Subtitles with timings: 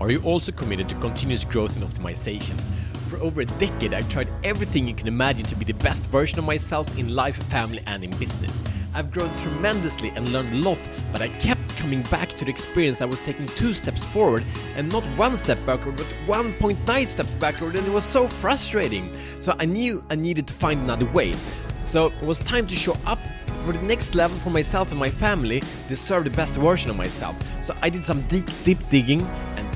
[0.00, 2.60] Are you also committed to continuous growth and optimization?
[3.08, 6.38] For over a decade, I've tried everything you can imagine to be the best version
[6.38, 8.62] of myself in life, family, and in business.
[8.94, 10.78] I've grown tremendously and learned a lot,
[11.10, 14.44] but I kept coming back to the experience that was taking two steps forward
[14.76, 19.12] and not one step backward, but 1.9 steps backward, and it was so frustrating.
[19.40, 21.34] So I knew I needed to find another way.
[21.84, 23.18] So it was time to show up
[23.64, 27.36] for the next level for myself and my family, deserve the best version of myself.
[27.64, 29.26] So I did some deep, deep digging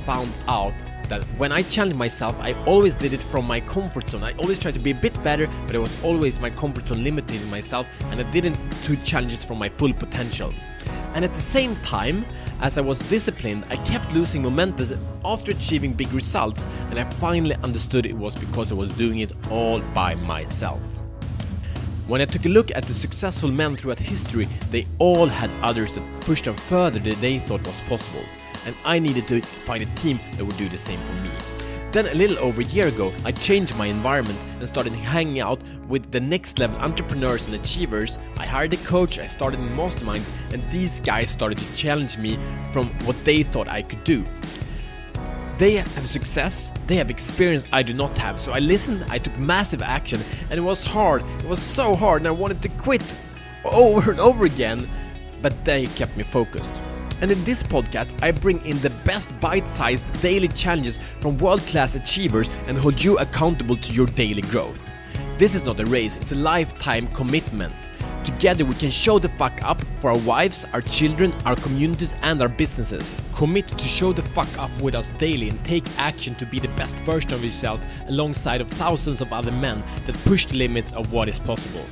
[0.04, 0.74] found out
[1.08, 4.22] that when I challenged myself, I always did it from my comfort zone.
[4.22, 7.04] I always tried to be a bit better, but it was always my comfort zone
[7.04, 10.52] limiting myself, and I didn't to challenge it from my full potential.
[11.14, 12.24] And at the same time,
[12.62, 17.56] as I was disciplined, I kept losing momentum after achieving big results, and I finally
[17.62, 20.80] understood it was because I was doing it all by myself.
[22.06, 25.92] When I took a look at the successful men throughout history, they all had others
[25.92, 28.24] that pushed them further than they thought was possible
[28.66, 31.30] and I needed to find a team that would do the same for me.
[31.92, 35.60] Then, a little over a year ago, I changed my environment and started hanging out
[35.88, 38.18] with the next level entrepreneurs and achievers.
[38.38, 42.38] I hired a coach, I started in masterminds, and these guys started to challenge me
[42.72, 44.24] from what they thought I could do.
[45.58, 49.38] They have success, they have experience I do not have, so I listened, I took
[49.38, 51.22] massive action, and it was hard.
[51.40, 53.02] It was so hard, and I wanted to quit
[53.66, 54.88] over and over again,
[55.42, 56.82] but they kept me focused.
[57.22, 61.60] And in this podcast, I bring in the best bite sized daily challenges from world
[61.62, 64.84] class achievers and hold you accountable to your daily growth.
[65.38, 67.72] This is not a race, it's a lifetime commitment.
[68.24, 72.42] Together we can show the fuck up for our wives, our children, our communities, and
[72.42, 73.16] our businesses.
[73.34, 76.68] Commit to show the fuck up with us daily and take action to be the
[76.68, 81.12] best version of yourself alongside of thousands of other men that push the limits of
[81.12, 81.86] what is possible.